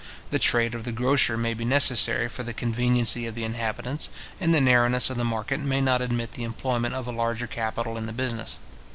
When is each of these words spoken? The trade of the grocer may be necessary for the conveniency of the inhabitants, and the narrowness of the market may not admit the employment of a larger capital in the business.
The 0.31 0.39
trade 0.39 0.73
of 0.73 0.83
the 0.83 0.91
grocer 0.91 1.37
may 1.37 1.53
be 1.53 1.63
necessary 1.63 2.27
for 2.27 2.41
the 2.41 2.55
conveniency 2.55 3.27
of 3.27 3.35
the 3.35 3.43
inhabitants, 3.43 4.09
and 4.39 4.51
the 4.51 4.59
narrowness 4.59 5.11
of 5.11 5.17
the 5.17 5.23
market 5.23 5.59
may 5.59 5.79
not 5.79 6.01
admit 6.01 6.31
the 6.31 6.41
employment 6.43 6.95
of 6.95 7.05
a 7.05 7.11
larger 7.11 7.45
capital 7.45 7.97
in 7.99 8.07
the 8.07 8.11
business. 8.13 8.57